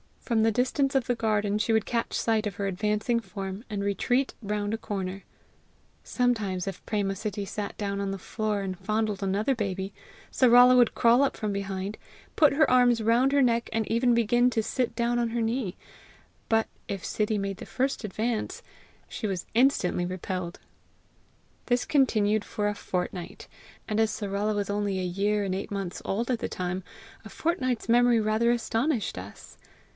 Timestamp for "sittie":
7.17-7.45, 17.05-17.37